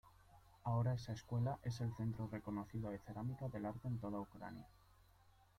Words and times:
Ahora 0.63 0.95
esa 0.95 1.11
escuela 1.13 1.59
es 1.61 1.79
el 1.79 1.93
centro 1.93 2.25
reconocido 2.25 2.89
de 2.89 2.97
cerámica 2.97 3.47
del 3.49 3.67
arte 3.67 3.87
en 3.87 3.99
toda 3.99 4.19
Ucrania. 4.19 4.65